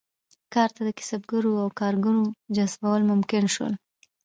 کار 0.53 0.69
ته 0.75 0.81
د 0.85 0.89
کسبګرو 0.99 1.51
او 1.63 1.67
کارګرو 1.79 2.23
جذبول 2.55 3.01
ممکن 3.11 3.43
شول. 3.53 3.73